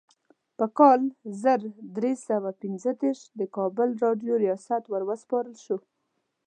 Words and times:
په 0.57 0.65
کال 0.77 1.01
زر 1.43 1.59
درې 1.97 2.13
سوه 2.27 2.49
پنځه 2.61 2.91
دیرش 3.01 3.19
د 3.39 3.41
کابل 3.55 3.89
راډیو 4.03 4.33
ریاست 4.43 4.83
وروسپارل 4.87 5.55
شو. 5.65 5.77